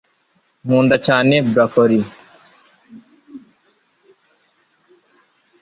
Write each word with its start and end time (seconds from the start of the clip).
nkunda 0.65 0.95
cyane 1.05 1.33
broccoli 1.51 1.99